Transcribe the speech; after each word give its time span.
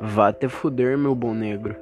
Vá 0.00 0.32
te 0.32 0.48
fuder, 0.48 0.96
meu 0.98 1.14
bom 1.14 1.34
negro. 1.34 1.76